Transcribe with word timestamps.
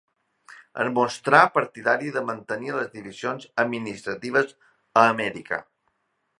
Es 0.83 0.87
mostrà 0.99 1.41
partidari 1.57 2.15
de 2.15 2.23
mantenir 2.31 2.73
les 2.79 2.89
divisions 2.95 3.47
administratives 3.67 4.59
a 4.67 5.07
Amèrica. 5.15 5.65